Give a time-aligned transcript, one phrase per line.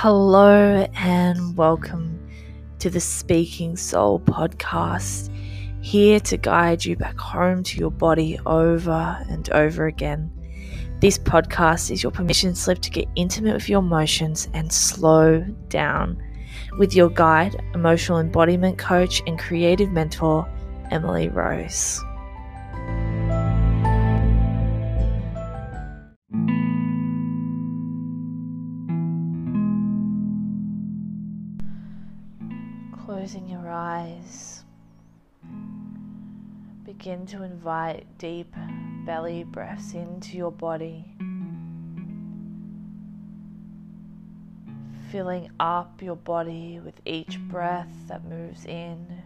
[0.00, 2.24] Hello and welcome
[2.78, 5.28] to the Speaking Soul podcast,
[5.80, 10.30] here to guide you back home to your body over and over again.
[11.00, 16.22] This podcast is your permission slip to get intimate with your emotions and slow down
[16.78, 20.48] with your guide, emotional embodiment coach, and creative mentor,
[20.92, 22.00] Emily Rose.
[33.08, 34.64] Closing your eyes,
[36.84, 38.54] begin to invite deep
[39.06, 41.06] belly breaths into your body,
[45.10, 49.22] filling up your body with each breath that moves in,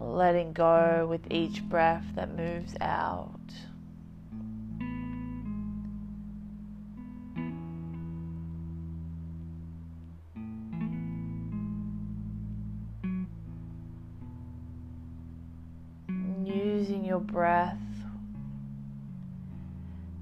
[0.00, 3.41] letting go with each breath that moves out.
[17.22, 17.78] Breath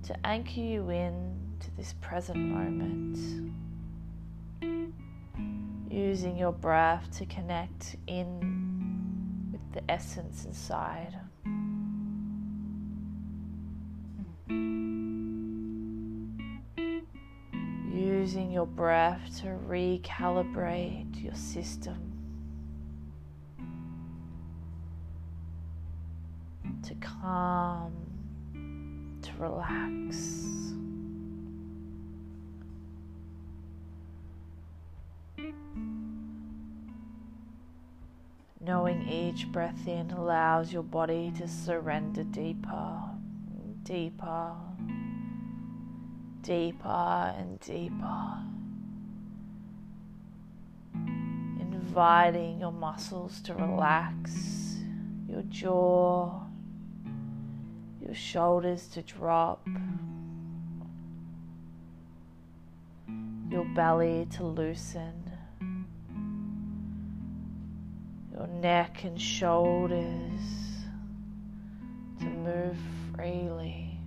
[0.05, 3.53] to anchor you in to this present moment.
[5.91, 11.17] Using your breath to connect in with the essence inside.
[17.93, 22.09] Using your breath to recalibrate your system.
[29.41, 30.37] Relax.
[38.61, 43.01] Knowing each breath in allows your body to surrender deeper,
[43.83, 44.53] deeper,
[46.43, 48.37] deeper, and deeper.
[51.59, 54.77] Inviting your muscles to relax,
[55.27, 56.40] your jaw
[58.05, 59.66] your shoulders to drop,
[63.50, 65.31] your belly to loosen,
[68.33, 70.41] your neck and shoulders
[72.21, 72.77] to move
[73.15, 73.99] freely.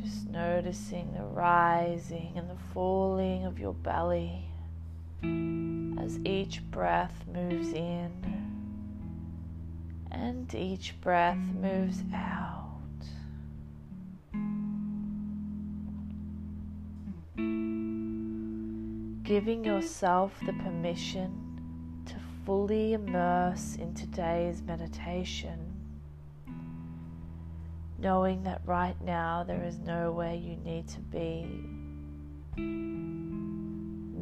[0.00, 4.51] Just noticing the rising and the falling of your belly
[5.22, 8.10] as each breath moves in
[10.10, 12.68] and each breath moves out.
[19.22, 25.58] Giving yourself the permission to fully immerse in today's meditation,
[27.98, 31.46] knowing that right now there is nowhere you need to be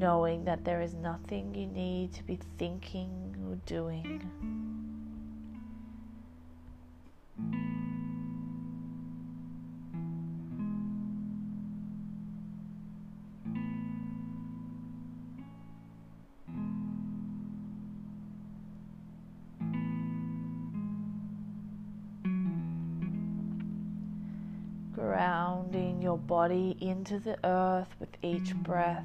[0.00, 4.22] knowing that there is nothing you need to be thinking or doing.
[24.94, 29.04] Grounding your body into the earth with each breath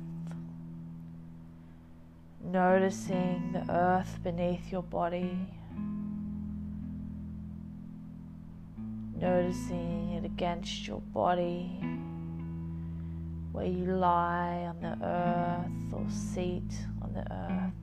[2.56, 5.38] noticing the earth beneath your body,
[9.20, 11.78] noticing it against your body,
[13.52, 16.72] where you lie on the earth or seat
[17.02, 17.74] on the earth.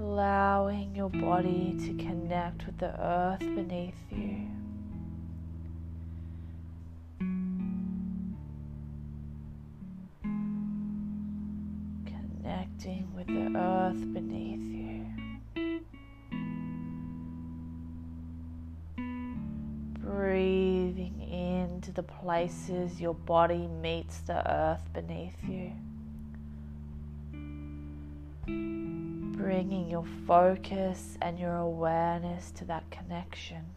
[0.00, 4.65] Allowing your body to connect with the earth beneath you.
[13.26, 15.06] The earth beneath you.
[20.00, 25.72] Breathing into the places your body meets the earth beneath you.
[29.36, 33.75] Bringing your focus and your awareness to that connection.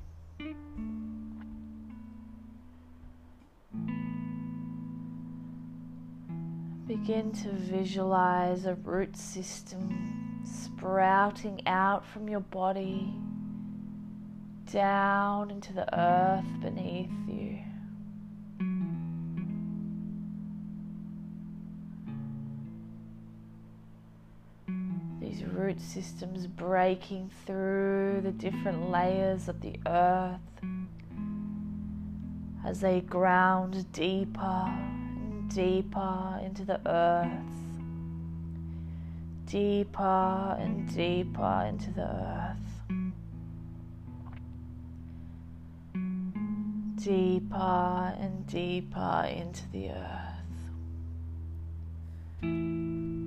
[6.89, 13.13] Begin to visualize a root system sprouting out from your body
[14.73, 17.59] down into the earth beneath you.
[25.21, 30.39] These root systems breaking through the different layers of the earth
[32.65, 34.73] as they ground deeper
[35.49, 37.29] deeper into the earth,
[39.45, 42.69] deeper and deeper into the earth.
[47.03, 50.39] deeper and deeper into the earth.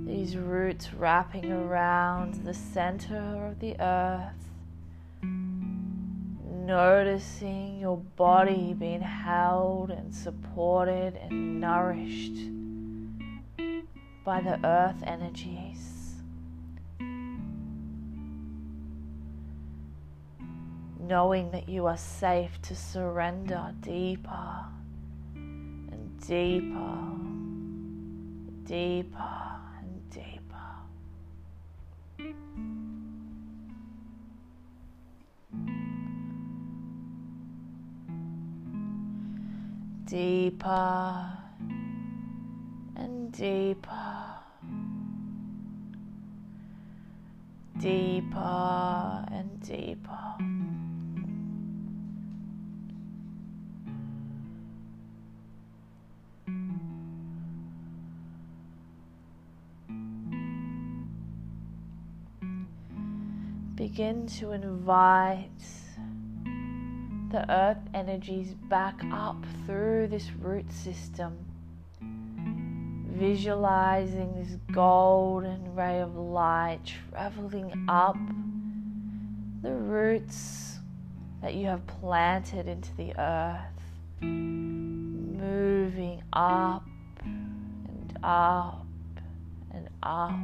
[0.06, 4.41] These roots wrapping around the center of the earth,
[6.66, 12.48] noticing your body being held and supported and nourished
[14.24, 15.92] by the earth energies.
[21.12, 24.64] knowing that you are safe to surrender deeper
[25.34, 26.96] and deeper,
[28.64, 30.32] deeper and deeper.
[40.12, 41.26] Deeper
[42.96, 44.26] and deeper.
[47.78, 50.34] Deeper and deeper.
[63.74, 65.48] begin to invite
[67.32, 71.34] the earth energies back up through this root system,
[73.08, 78.18] visualizing this golden ray of light traveling up
[79.62, 80.76] the roots
[81.40, 83.80] that you have planted into the earth,
[84.20, 86.86] moving up
[87.24, 88.86] and up
[89.72, 90.36] and up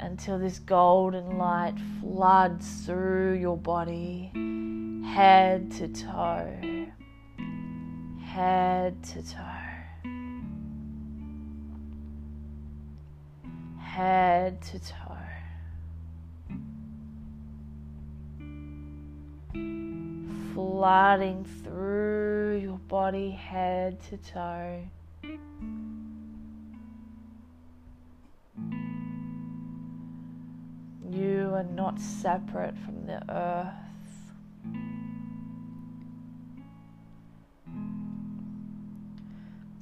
[0.00, 4.32] until this golden light floods through your body,
[5.04, 6.86] head to toe,
[8.24, 9.40] head to toe,
[13.78, 14.96] head to toe.
[20.54, 24.82] Flooding through your body, head to toe.
[31.10, 33.89] You are not separate from the earth.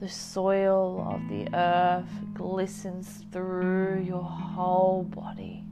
[0.00, 5.64] The soil of the earth glistens through your whole body.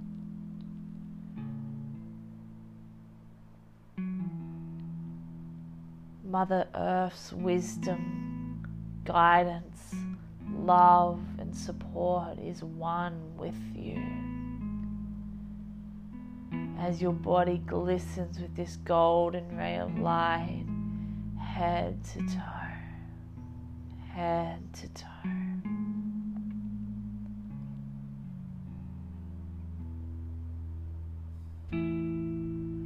[6.24, 8.66] Mother Earth's wisdom,
[9.04, 9.94] guidance,
[10.50, 14.25] love, and support is one with you
[16.78, 20.64] as your body glistens with this golden ray of light,
[21.40, 22.42] head to toe,
[24.12, 25.04] head to toe.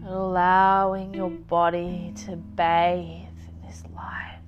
[0.07, 4.41] Allowing your body to bathe in this light,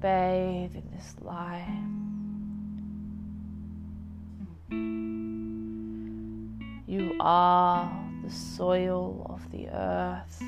[0.00, 1.90] bathe in this light.
[6.90, 7.88] You are
[8.24, 10.42] the soil of the earth,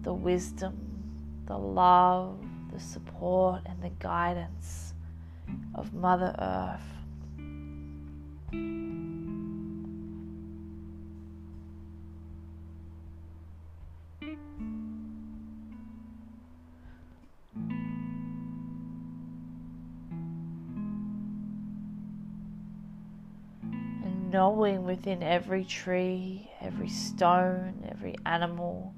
[0.00, 0.72] the wisdom,
[1.44, 2.42] the love,
[2.72, 4.94] the support, and the guidance
[5.74, 6.80] of Mother Earth.
[24.32, 28.94] Knowing within every tree, every stone, every animal,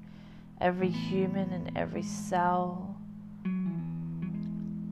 [0.61, 2.95] every human, and every cell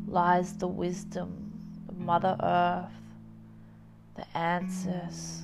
[0.06, 1.54] lies the wisdom
[1.88, 2.92] of Mother Earth,
[4.16, 5.44] the answers.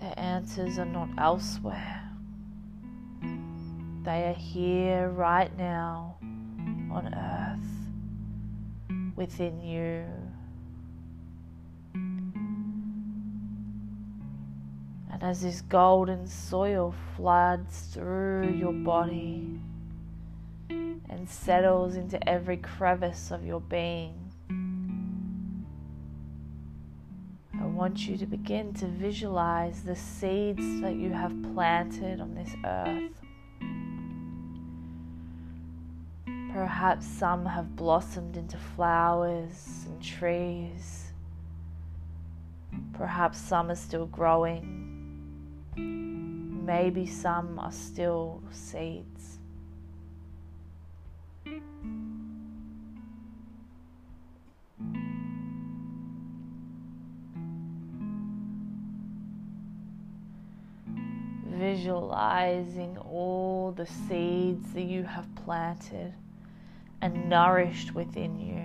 [0.00, 2.10] The answers are not elsewhere.
[4.02, 6.16] They are here right now
[6.90, 7.70] on earth
[9.16, 10.04] within you.
[15.12, 19.60] And as this golden soil floods through your body
[20.68, 24.14] and settles into every crevice of your being,
[27.60, 32.54] I want you to begin to visualize the seeds that you have planted on this
[32.64, 33.19] earth.
[36.60, 41.06] Perhaps some have blossomed into flowers and trees.
[42.92, 44.66] Perhaps some are still growing.
[45.74, 49.38] Maybe some are still seeds.
[61.46, 66.12] Visualizing all the seeds that you have planted
[67.02, 68.60] and nourished within you.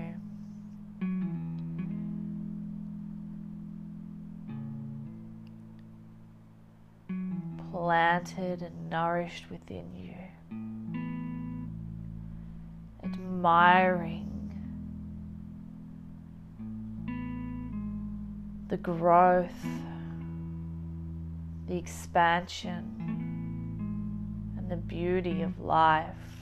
[7.71, 10.13] Planted and nourished within you.
[13.03, 14.31] Admiring
[18.67, 19.65] the growth,
[21.67, 22.83] the expansion,
[24.57, 26.34] and the beauty of life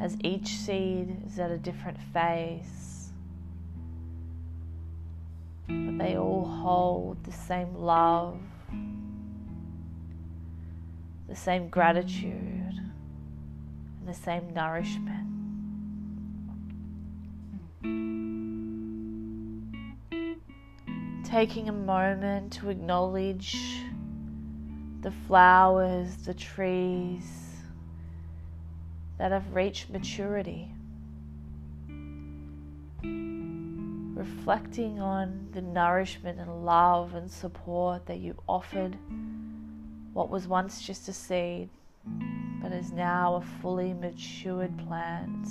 [0.00, 0.26] as mm-hmm.
[0.26, 3.10] each seed is at a different phase.
[5.68, 8.40] But they all hold the same love,
[11.28, 15.26] the same gratitude, and the same nourishment.
[21.24, 23.56] Taking a moment to acknowledge
[25.02, 27.49] the flowers, the trees,
[29.20, 30.72] that have reached maturity.
[33.02, 38.96] Reflecting on the nourishment and love and support that you offered
[40.14, 41.68] what was once just a seed,
[42.62, 45.46] but is now a fully matured plant.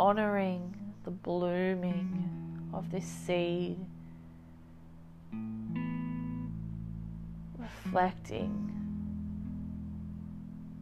[0.00, 3.76] Honoring the blooming of this seed,
[7.58, 8.72] reflecting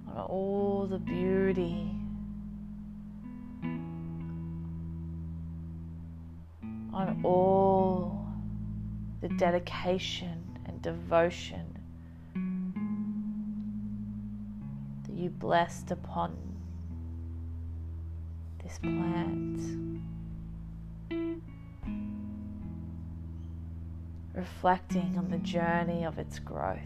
[0.07, 1.91] on all the beauty.
[6.93, 8.25] On all
[9.21, 11.67] the dedication and devotion
[15.05, 16.48] that you blessed upon
[18.77, 19.61] plant.
[24.35, 26.79] Reflecting on the journey of its growth.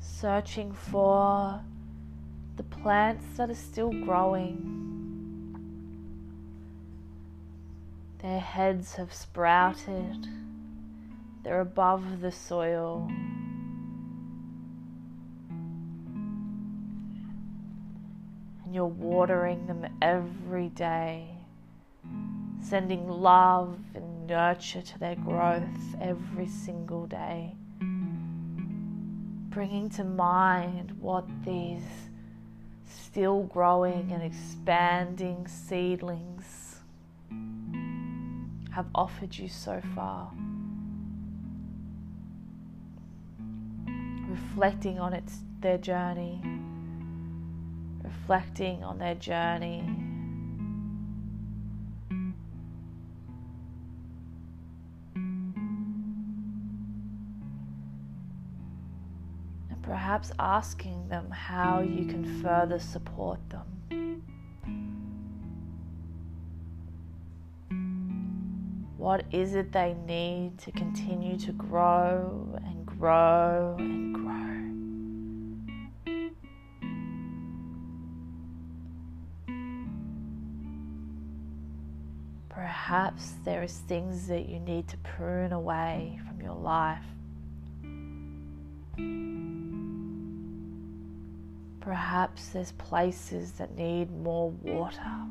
[0.00, 1.60] Searching for
[2.56, 4.91] the plants that are still growing
[8.22, 10.28] Their heads have sprouted,
[11.42, 13.10] they're above the soil.
[18.64, 21.34] And you're watering them every day,
[22.62, 27.56] sending love and nurture to their growth every single day.
[29.50, 31.82] Bringing to mind what these
[32.86, 36.61] still growing and expanding seedlings
[38.72, 40.32] have offered you so far.
[44.28, 46.40] Reflecting on its their journey,
[48.02, 49.84] reflecting on their journey.
[59.70, 63.71] And perhaps asking them how you can further support them.
[69.02, 74.52] What is it they need to continue to grow and grow and grow?
[82.48, 87.02] Perhaps there is things that you need to prune away from your life.
[91.80, 95.26] Perhaps there's places that need more water.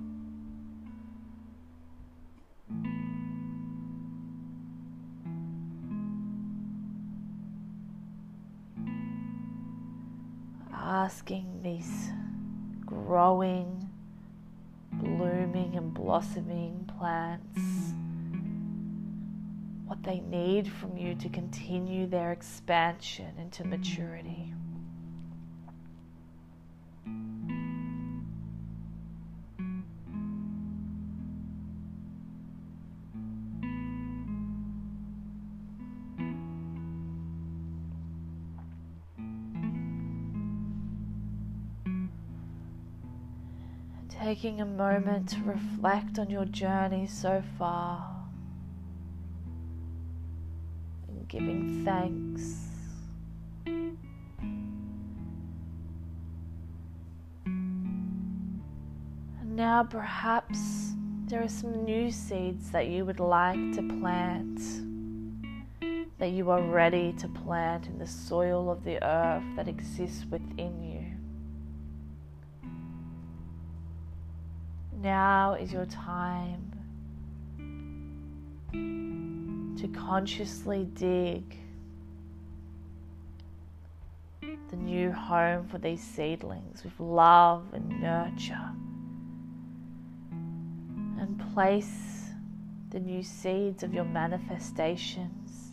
[13.42, 13.90] Growing,
[14.94, 17.96] blooming, and blossoming plants
[19.88, 24.54] what they need from you to continue their expansion into maturity.
[44.32, 48.16] Taking a moment to reflect on your journey so far
[51.10, 52.70] and giving thanks.
[53.66, 53.98] And
[59.44, 60.94] now, perhaps
[61.26, 64.62] there are some new seeds that you would like to plant,
[66.20, 70.82] that you are ready to plant in the soil of the earth that exists within
[70.82, 71.01] you.
[75.02, 76.72] Now is your time
[78.72, 81.58] to consciously dig
[84.70, 88.70] the new home for these seedlings with love and nurture.
[91.20, 92.28] And place
[92.92, 95.72] the new seeds of your manifestations,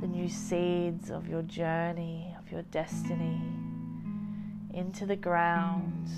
[0.00, 3.40] the new seeds of your journey, of your destiny,
[4.72, 6.08] into the ground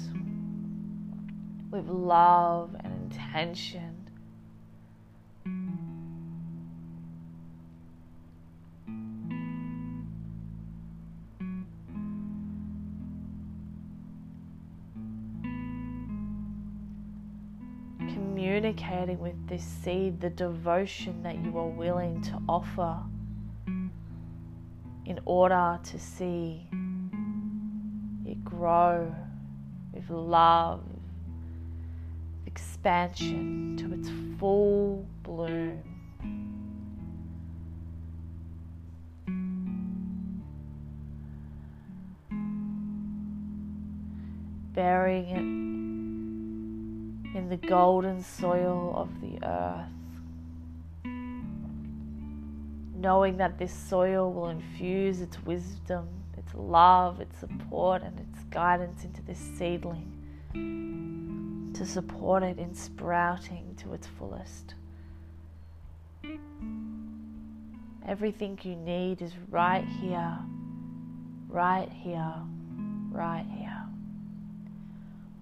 [1.77, 4.09] with love and intention.
[17.99, 22.97] Communicating with this seed the devotion that you are willing to offer
[25.05, 26.67] in order to see
[28.25, 29.15] it grow
[29.93, 30.96] with love
[32.57, 34.09] expansion to its
[34.41, 35.83] full bloom.
[44.73, 45.27] Burying
[47.35, 49.91] it in the golden soil of the earth.
[52.95, 59.05] Knowing that this soil will infuse its wisdom, its love, its support, and its guidance
[59.05, 60.17] into this seedling
[61.77, 64.75] to support it in sprouting to its fullest.
[68.09, 70.39] Everything you need is right here,
[71.49, 72.35] right here,
[73.11, 73.83] right here,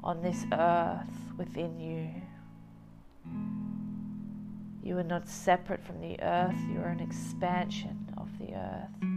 [0.03, 2.11] on this earth within you.
[4.83, 9.14] You are not separate from the earth, you are an expansion of the earth.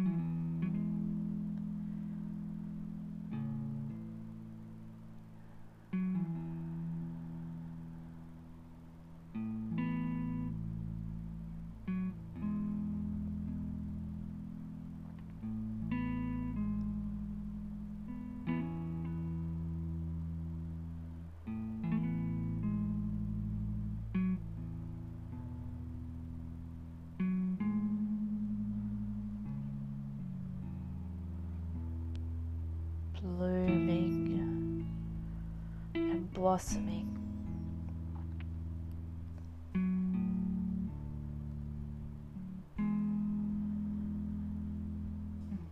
[36.38, 37.14] Blossoming.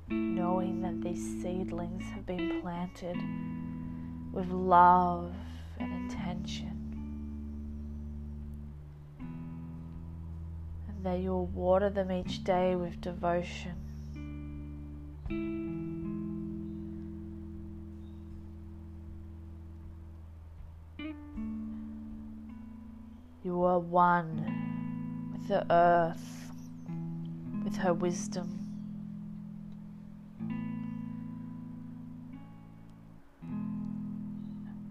[0.09, 3.15] Knowing that these seedlings have been planted
[4.33, 5.33] with love
[5.79, 6.71] and intention.
[10.89, 13.84] And that you'll water them each day with devotion.
[23.95, 26.51] One with the earth,
[27.63, 28.59] with her wisdom.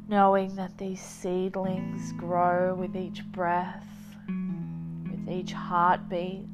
[0.08, 3.86] Knowing that these seedlings grow with each breath,
[4.26, 6.48] with each heartbeat,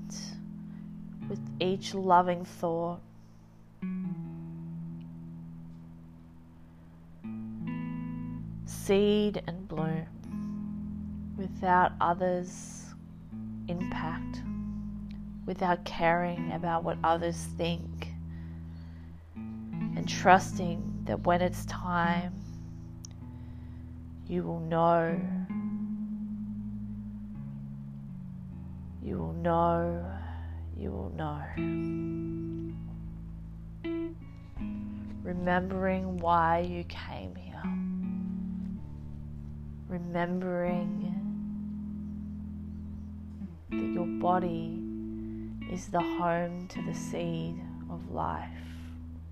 [1.28, 2.98] with each loving thought.
[8.64, 10.19] Seed and bloom
[11.40, 12.84] without others'
[13.66, 14.42] impact,
[15.46, 18.08] without caring about what others think,
[19.34, 22.34] and trusting that when it's time,
[24.28, 25.18] you will know.
[29.02, 30.04] You will know.
[30.76, 31.42] You will know.
[35.22, 37.62] Remembering why you came here.
[39.88, 41.19] Remembering
[43.70, 44.82] that your body
[45.70, 48.50] is the home to the seed of life.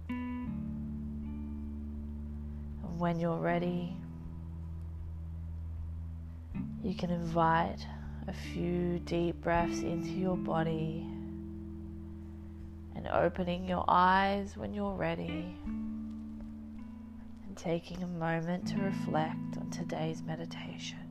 [0.08, 0.48] And
[2.98, 3.96] when you're ready,
[6.82, 7.84] you can invite
[8.28, 11.06] a few deep breaths into your body
[12.94, 15.56] and opening your eyes when you're ready
[17.46, 21.07] and taking a moment to reflect on today's meditation.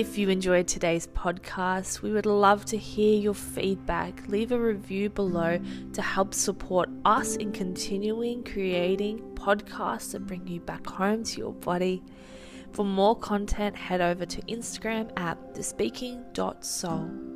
[0.00, 4.26] If you enjoyed today's podcast, we would love to hear your feedback.
[4.28, 5.60] Leave a review below
[5.92, 11.52] to help support us in continuing creating podcasts that bring you back home to your
[11.52, 12.02] body.
[12.72, 17.29] For more content, head over to Instagram at thespeaking.soul.